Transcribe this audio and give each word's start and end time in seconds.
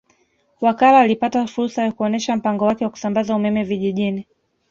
Wakala 0.61 0.99
alipata 0.99 1.47
fursa 1.47 1.83
ya 1.83 1.91
kuonesha 1.91 2.35
mpango 2.35 2.65
wake 2.65 2.83
wa 2.83 2.89
kusambaza 2.91 3.35
umeme 3.35 3.63
vijijini 3.63 4.27